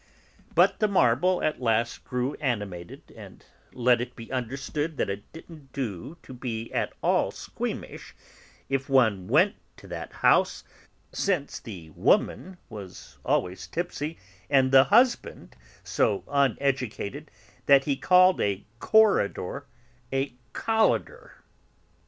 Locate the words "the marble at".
0.79-1.61